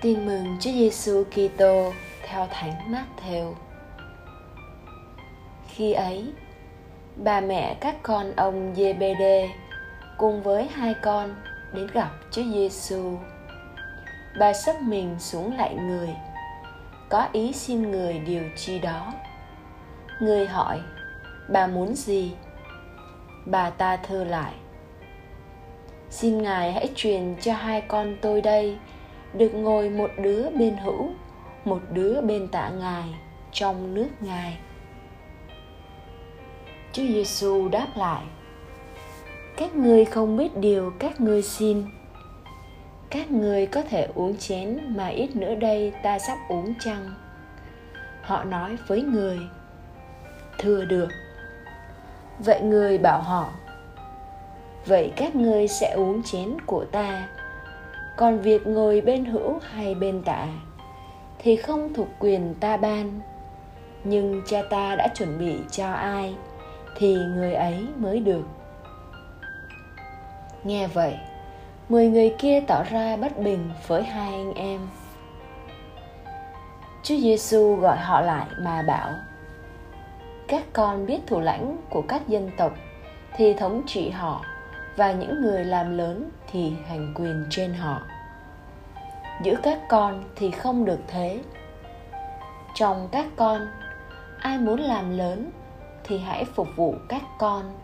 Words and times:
Tin 0.00 0.26
mừng 0.26 0.56
Chúa 0.60 0.70
Giêsu 0.70 1.24
Kitô 1.24 1.92
theo 2.22 2.46
Thánh 2.50 2.92
Matthew. 2.92 3.54
Khi 5.68 5.92
ấy, 5.92 6.32
bà 7.16 7.40
mẹ 7.40 7.74
các 7.80 7.96
con 8.02 8.32
ông 8.36 8.74
Giê-bê-đê 8.76 9.48
cùng 10.18 10.42
với 10.42 10.68
hai 10.68 10.94
con 11.02 11.34
đến 11.72 11.86
gặp 11.86 12.10
Chúa 12.30 12.42
Giêsu. 12.54 13.18
Bà 14.38 14.52
sấp 14.52 14.76
mình 14.82 15.16
xuống 15.18 15.56
lại 15.56 15.74
người, 15.74 16.08
có 17.08 17.28
ý 17.32 17.52
xin 17.52 17.90
người 17.90 18.18
điều 18.18 18.42
chi 18.56 18.78
đó. 18.78 19.12
Người 20.20 20.46
hỏi, 20.46 20.80
bà 21.48 21.66
muốn 21.66 21.94
gì? 21.94 22.32
Bà 23.46 23.70
ta 23.70 23.96
thưa 23.96 24.24
lại, 24.24 24.52
xin 26.10 26.42
ngài 26.42 26.72
hãy 26.72 26.88
truyền 26.94 27.36
cho 27.40 27.54
hai 27.54 27.80
con 27.80 28.16
tôi 28.22 28.40
đây 28.40 28.78
được 29.34 29.54
ngồi 29.54 29.90
một 29.90 30.10
đứa 30.22 30.50
bên 30.50 30.76
hữu, 30.76 31.10
một 31.64 31.80
đứa 31.92 32.20
bên 32.20 32.48
tạ 32.48 32.70
ngài 32.70 33.04
trong 33.52 33.94
nước 33.94 34.08
ngài. 34.20 34.58
Chúa 36.92 37.02
giêsu 37.02 37.68
đáp 37.68 37.86
lại, 37.96 38.22
các 39.56 39.76
ngươi 39.76 40.04
không 40.04 40.36
biết 40.36 40.56
điều 40.56 40.92
các 40.98 41.20
ngươi 41.20 41.42
xin. 41.42 41.84
Các 43.10 43.30
ngươi 43.30 43.66
có 43.66 43.82
thể 43.82 44.08
uống 44.14 44.36
chén 44.36 44.78
mà 44.96 45.06
ít 45.08 45.36
nữa 45.36 45.54
đây 45.54 45.92
ta 46.02 46.18
sắp 46.18 46.38
uống 46.48 46.74
chăng? 46.80 47.14
Họ 48.22 48.44
nói 48.44 48.76
với 48.86 49.02
người, 49.02 49.38
thưa 50.58 50.84
được. 50.84 51.08
Vậy 52.38 52.60
người 52.60 52.98
bảo 52.98 53.22
họ, 53.22 53.48
vậy 54.86 55.12
các 55.16 55.36
ngươi 55.36 55.68
sẽ 55.68 55.92
uống 55.96 56.22
chén 56.22 56.56
của 56.66 56.84
ta 56.84 57.28
còn 58.16 58.38
việc 58.38 58.66
ngồi 58.66 59.00
bên 59.00 59.24
hữu 59.24 59.58
hay 59.72 59.94
bên 59.94 60.22
tạ 60.22 60.46
thì 61.38 61.56
không 61.56 61.94
thuộc 61.94 62.08
quyền 62.18 62.54
ta 62.60 62.76
ban. 62.76 63.20
Nhưng 64.04 64.42
cha 64.46 64.62
ta 64.70 64.96
đã 64.96 65.08
chuẩn 65.14 65.38
bị 65.38 65.58
cho 65.70 65.92
ai 65.92 66.34
thì 66.96 67.14
người 67.14 67.54
ấy 67.54 67.86
mới 67.96 68.20
được. 68.20 68.44
Nghe 70.64 70.86
vậy, 70.86 71.14
mười 71.88 72.08
người 72.08 72.34
kia 72.38 72.60
tỏ 72.66 72.82
ra 72.90 73.16
bất 73.16 73.38
bình 73.38 73.70
với 73.86 74.02
hai 74.02 74.32
anh 74.32 74.54
em. 74.54 74.80
Chúa 77.02 77.16
giêsu 77.16 77.76
gọi 77.76 77.96
họ 77.96 78.20
lại 78.20 78.46
mà 78.58 78.82
bảo, 78.82 79.10
các 80.48 80.64
con 80.72 81.06
biết 81.06 81.18
thủ 81.26 81.40
lãnh 81.40 81.76
của 81.90 82.02
các 82.02 82.28
dân 82.28 82.50
tộc 82.56 82.72
thì 83.36 83.54
thống 83.54 83.82
trị 83.86 84.10
họ 84.10 84.44
và 84.96 85.12
những 85.12 85.40
người 85.40 85.64
làm 85.64 85.98
lớn 85.98 86.30
thì 86.52 86.72
hành 86.86 87.14
quyền 87.14 87.46
trên 87.50 87.74
họ. 87.74 88.02
Giữa 89.42 89.54
các 89.62 89.80
con 89.88 90.24
thì 90.36 90.50
không 90.50 90.84
được 90.84 91.00
thế. 91.08 91.40
Trong 92.74 93.08
các 93.12 93.26
con, 93.36 93.66
ai 94.38 94.58
muốn 94.58 94.80
làm 94.80 95.18
lớn 95.18 95.50
thì 96.04 96.18
hãy 96.18 96.44
phục 96.44 96.68
vụ 96.76 96.94
các 97.08 97.22
con. 97.38 97.78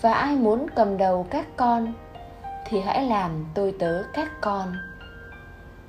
Và 0.00 0.12
ai 0.12 0.36
muốn 0.36 0.66
cầm 0.74 0.96
đầu 0.96 1.26
các 1.30 1.46
con 1.56 1.92
thì 2.68 2.80
hãy 2.80 3.04
làm 3.04 3.46
tôi 3.54 3.74
tớ 3.78 4.02
các 4.14 4.40
con. 4.40 4.72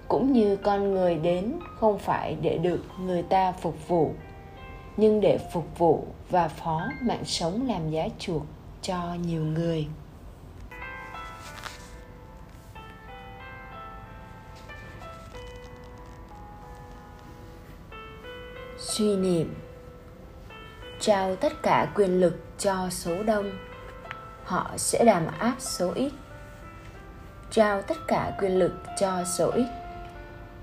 Cũng 0.08 0.34
như 0.34 0.56
con 0.56 0.92
người 0.92 1.16
đến 1.16 1.54
không 1.80 2.00
phải 2.00 2.38
để 2.42 2.58
được 2.58 2.84
người 3.00 3.24
ta 3.24 3.52
phục 3.52 3.88
vụ, 3.88 4.12
nhưng 4.98 5.22
để 5.22 5.38
phục 5.52 5.78
vụ 5.78 6.06
và 6.30 6.48
phó 6.48 6.90
mạng 7.02 7.26
sống 7.26 7.68
làm 7.68 7.90
giá 7.90 8.08
chuộc 8.20 8.42
cho 8.82 9.16
nhiều 9.26 9.42
người. 9.42 9.88
Suy 18.82 19.16
niệm. 19.16 19.56
Trao 21.00 21.36
tất 21.36 21.54
cả 21.64 21.92
quyền 21.96 22.20
lực 22.20 22.34
cho 22.58 22.90
số 22.90 23.24
đông, 23.24 23.52
họ 24.44 24.72
sẽ 24.78 25.06
đàm 25.06 25.28
áp 25.40 25.56
số 25.60 25.92
ít. 25.96 26.12
Trao 27.52 27.82
tất 27.82 27.98
cả 28.08 28.32
quyền 28.40 28.60
lực 28.60 28.72
cho 29.00 29.24
số 29.24 29.52
ít, 29.52 29.68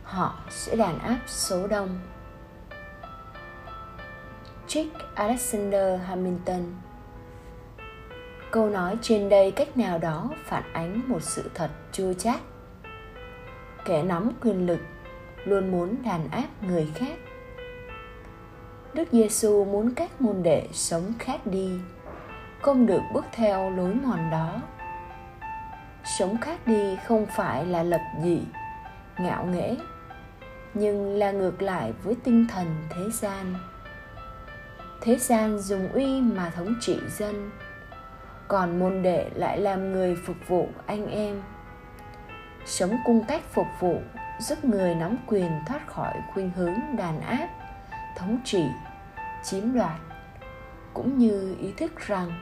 họ 0.02 0.38
sẽ 0.50 0.76
đàn 0.76 0.98
áp 0.98 1.18
số 1.26 1.66
đông. 1.66 1.98
Trích 4.66 4.92
Alexander 5.14 6.00
Hamilton. 6.06 6.74
Câu 8.50 8.70
nói 8.70 8.96
trên 9.02 9.28
đây 9.28 9.50
cách 9.50 9.76
nào 9.76 9.98
đó 9.98 10.30
phản 10.44 10.72
ánh 10.72 11.02
một 11.06 11.22
sự 11.22 11.50
thật 11.54 11.70
chua 11.92 12.12
chát. 12.12 12.40
Kẻ 13.84 14.02
nắm 14.02 14.30
quyền 14.40 14.66
lực 14.66 14.80
luôn 15.44 15.70
muốn 15.70 16.02
đàn 16.04 16.28
áp 16.30 16.48
người 16.62 16.88
khác. 16.94 17.14
Đức 18.94 19.08
Giêsu 19.12 19.64
muốn 19.64 19.94
các 19.94 20.20
môn 20.20 20.42
đệ 20.42 20.68
sống 20.72 21.12
khác 21.18 21.46
đi, 21.46 21.70
không 22.60 22.86
được 22.86 23.00
bước 23.12 23.24
theo 23.32 23.70
lối 23.70 23.94
mòn 23.94 24.30
đó. 24.30 24.60
Sống 26.18 26.36
khác 26.40 26.66
đi 26.66 26.96
không 27.06 27.26
phải 27.26 27.66
là 27.66 27.82
lập 27.82 28.00
dị, 28.22 28.40
ngạo 29.18 29.46
nghễ, 29.46 29.76
nhưng 30.74 31.16
là 31.18 31.30
ngược 31.30 31.62
lại 31.62 31.92
với 32.02 32.14
tinh 32.24 32.46
thần 32.50 32.66
thế 32.90 33.02
gian. 33.12 33.54
Thế 35.00 35.16
gian 35.16 35.58
dùng 35.58 35.92
uy 35.92 36.20
mà 36.20 36.50
thống 36.50 36.74
trị 36.80 36.98
dân, 37.18 37.50
còn 38.48 38.78
môn 38.78 39.02
đệ 39.02 39.30
lại 39.34 39.58
làm 39.58 39.92
người 39.92 40.16
phục 40.26 40.36
vụ 40.48 40.68
anh 40.86 41.06
em. 41.06 41.42
Sống 42.66 42.98
cung 43.04 43.24
cách 43.28 43.42
phục 43.52 43.66
vụ 43.80 44.00
giúp 44.40 44.64
người 44.64 44.94
nắm 44.94 45.16
quyền 45.26 45.50
thoát 45.66 45.86
khỏi 45.86 46.14
khuynh 46.34 46.50
hướng 46.50 46.96
đàn 46.96 47.20
áp 47.20 47.48
thống 48.18 48.38
trị, 48.44 48.64
chiếm 49.44 49.74
đoạt, 49.74 50.00
cũng 50.94 51.18
như 51.18 51.56
ý 51.60 51.72
thức 51.72 51.92
rằng 52.06 52.32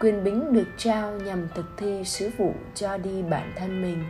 quyền 0.00 0.24
bính 0.24 0.52
được 0.52 0.68
trao 0.76 1.12
nhằm 1.12 1.48
thực 1.54 1.66
thi 1.76 2.04
sứ 2.04 2.30
vụ 2.38 2.54
cho 2.74 2.96
đi 2.96 3.22
bản 3.22 3.52
thân 3.56 3.82
mình 3.82 4.04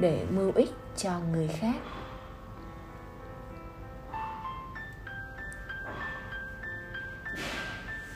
để 0.00 0.26
mưu 0.30 0.52
ích 0.54 0.70
cho 0.96 1.10
người 1.32 1.48
khác. 1.48 1.76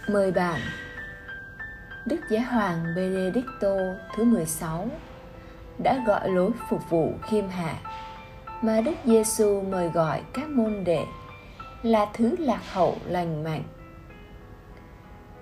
Mời 0.08 0.32
bạn, 0.32 0.60
Đức 2.06 2.20
Giáo 2.30 2.42
Hoàng 2.50 2.84
Benedicto 2.96 3.76
thứ 4.16 4.24
16 4.24 4.88
đã 5.84 6.04
gọi 6.06 6.28
lối 6.30 6.50
phục 6.70 6.90
vụ 6.90 7.12
khiêm 7.22 7.48
hạ 7.48 7.74
mà 8.62 8.80
Đức 8.80 8.94
Giêsu 9.04 9.62
mời 9.70 9.88
gọi 9.88 10.22
các 10.32 10.48
môn 10.48 10.84
đệ 10.84 11.04
là 11.82 12.06
thứ 12.14 12.36
lạc 12.38 12.62
hậu 12.72 12.96
lành 13.06 13.44
mạnh. 13.44 13.62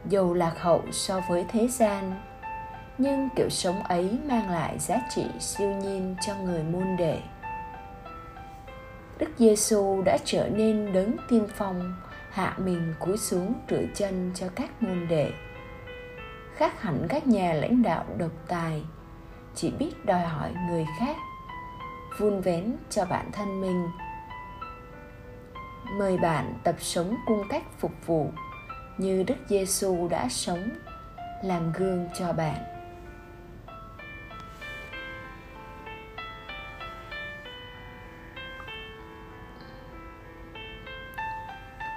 Dù 0.08 0.34
lạc 0.34 0.54
hậu 0.58 0.82
so 0.92 1.20
với 1.28 1.44
thế 1.48 1.68
gian, 1.68 2.20
nhưng 2.98 3.28
kiểu 3.36 3.48
sống 3.48 3.82
ấy 3.82 4.18
mang 4.28 4.50
lại 4.50 4.78
giá 4.78 4.96
trị 5.14 5.24
siêu 5.40 5.68
nhiên 5.68 6.16
cho 6.26 6.34
người 6.36 6.62
môn 6.62 6.96
đệ. 6.98 7.18
Đức 9.18 9.30
giêsu 9.38 10.02
đã 10.02 10.18
trở 10.24 10.48
nên 10.48 10.92
đấng 10.92 11.16
tiên 11.28 11.46
phong, 11.56 11.94
hạ 12.30 12.54
mình 12.58 12.94
cúi 13.00 13.16
xuống 13.16 13.54
rửa 13.70 13.84
chân 13.94 14.30
cho 14.34 14.46
các 14.54 14.82
môn 14.82 15.08
đệ, 15.08 15.30
khác 16.54 16.82
hẳn 16.82 17.06
các 17.08 17.26
nhà 17.26 17.52
lãnh 17.52 17.82
đạo 17.82 18.04
độc 18.18 18.30
tài, 18.48 18.82
chỉ 19.54 19.70
biết 19.70 20.04
đòi 20.04 20.20
hỏi 20.20 20.50
người 20.68 20.86
khác, 20.98 21.16
vun 22.18 22.40
vén 22.40 22.76
cho 22.90 23.04
bản 23.04 23.30
thân 23.32 23.60
mình 23.60 23.86
mời 25.98 26.18
bạn 26.18 26.54
tập 26.64 26.76
sống 26.78 27.16
cung 27.26 27.42
cách 27.48 27.62
phục 27.78 27.92
vụ 28.06 28.32
như 28.98 29.22
Đức 29.22 29.36
Giêsu 29.48 30.08
đã 30.08 30.28
sống, 30.28 30.68
làm 31.42 31.72
gương 31.72 32.08
cho 32.18 32.32
bạn. 32.32 32.74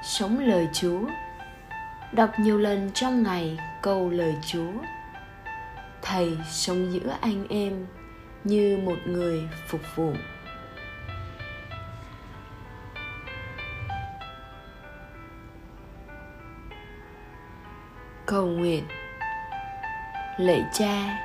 Sống 0.04 0.40
lời 0.40 0.68
Chúa. 0.74 1.02
Đọc 2.12 2.30
nhiều 2.40 2.58
lần 2.58 2.92
trong 2.94 3.24
ngày 3.24 3.60
câu 3.82 4.10
lời 4.10 4.36
Chúa. 4.48 4.72
Thầy 6.02 6.38
sống 6.52 6.94
giữa 6.94 7.18
anh 7.22 7.48
em 7.50 7.86
như 8.44 8.78
một 8.84 8.98
người 9.06 9.50
phục 9.68 9.82
vụ. 9.96 10.14
Cầu 18.28 18.48
nguyện. 18.48 18.84
Lạy 20.38 20.66
cha, 20.74 21.20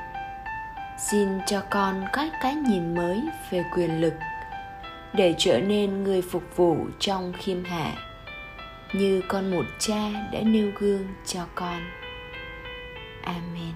xin 0.99 1.29
cho 1.47 1.63
con 1.71 2.05
có 2.13 2.31
cái 2.43 2.55
nhìn 2.55 2.95
mới 2.95 3.21
về 3.51 3.65
quyền 3.77 4.01
lực, 4.01 4.15
để 5.13 5.35
trở 5.39 5.61
nên 5.61 6.03
người 6.03 6.23
phục 6.23 6.57
vụ 6.57 6.77
trong 6.99 7.33
khiêm 7.39 7.65
hạ, 7.65 7.93
như 8.95 9.23
con 9.29 9.51
một 9.51 9.65
cha 9.79 10.11
đã 10.33 10.41
nêu 10.41 10.71
gương 10.79 11.07
cho 11.27 11.41
con. 11.55 11.81
Amen. 13.23 13.73